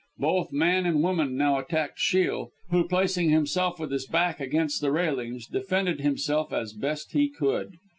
Both 0.17 0.51
man 0.51 0.87
and 0.87 1.03
woman 1.03 1.37
now 1.37 1.59
attacked 1.59 1.99
Shiel, 1.99 2.49
who, 2.71 2.87
placing 2.87 3.29
himself 3.29 3.79
with 3.79 3.91
his 3.91 4.07
back 4.07 4.39
against 4.39 4.81
the 4.81 4.91
railings, 4.91 5.45
defended 5.45 6.01
himself 6.01 6.51
as 6.51 6.73
best 6.73 7.11
he 7.11 7.29
could. 7.29 7.75